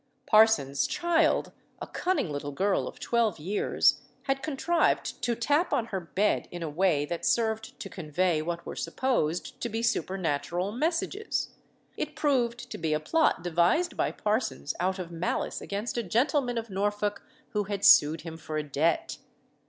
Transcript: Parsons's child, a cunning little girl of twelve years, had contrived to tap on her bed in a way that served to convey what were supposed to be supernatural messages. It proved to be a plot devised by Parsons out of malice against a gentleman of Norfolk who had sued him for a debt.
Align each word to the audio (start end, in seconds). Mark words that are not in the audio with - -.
Parsons's 0.25 0.87
child, 0.87 1.51
a 1.79 1.85
cunning 1.85 2.31
little 2.31 2.51
girl 2.51 2.87
of 2.87 2.99
twelve 2.99 3.37
years, 3.37 4.01
had 4.23 4.41
contrived 4.41 5.21
to 5.21 5.35
tap 5.35 5.71
on 5.71 5.85
her 5.93 5.99
bed 5.99 6.47
in 6.49 6.63
a 6.63 6.69
way 6.71 7.05
that 7.05 7.23
served 7.23 7.79
to 7.79 7.87
convey 7.87 8.41
what 8.41 8.65
were 8.65 8.75
supposed 8.75 9.61
to 9.61 9.69
be 9.69 9.83
supernatural 9.83 10.71
messages. 10.71 11.49
It 11.97 12.15
proved 12.15 12.71
to 12.71 12.79
be 12.79 12.93
a 12.95 12.99
plot 12.99 13.43
devised 13.43 13.95
by 13.95 14.09
Parsons 14.11 14.73
out 14.79 14.97
of 14.97 15.11
malice 15.11 15.61
against 15.61 15.99
a 15.99 16.01
gentleman 16.01 16.57
of 16.57 16.71
Norfolk 16.71 17.21
who 17.49 17.65
had 17.65 17.85
sued 17.85 18.21
him 18.21 18.37
for 18.37 18.57
a 18.57 18.63
debt. 18.63 19.19